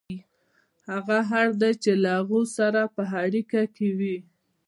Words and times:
هغه 0.89 1.17
اړ 1.39 1.47
دی 1.61 1.73
چې 1.83 1.91
له 2.01 2.09
هغوی 2.17 2.43
سره 2.57 2.81
په 2.95 3.03
اړیکه 3.23 3.61
کې 3.75 3.89
وي 3.97 4.17